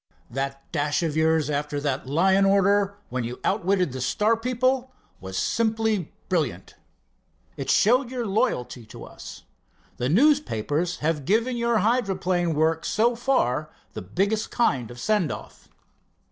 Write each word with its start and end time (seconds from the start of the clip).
"That 0.31 0.63
dash 0.71 1.03
of 1.03 1.15
yours 1.15 1.47
after 1.47 1.79
that 1.79 2.07
Lyon 2.07 2.43
order 2.43 2.97
when 3.09 3.23
you 3.23 3.39
outwitted 3.43 3.91
the 3.91 4.01
Star 4.01 4.35
people 4.35 4.91
was 5.19 5.37
simply 5.37 6.11
brilliant. 6.27 6.73
It 7.55 7.69
showed 7.69 8.09
your 8.09 8.25
loyalty 8.25 8.83
to 8.87 9.03
us. 9.03 9.43
The 9.97 10.09
newspapers 10.09 10.97
have 11.05 11.23
given 11.25 11.55
your 11.55 11.77
hydroplane 11.77 12.55
work 12.55 12.83
so 12.83 13.15
far 13.15 13.69
the 13.93 14.01
biggest 14.01 14.49
kind 14.49 14.89
of 14.89 14.97
a 14.97 14.99
send 14.99 15.31
off." 15.31 15.69